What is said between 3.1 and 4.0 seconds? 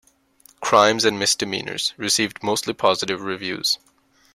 reviews.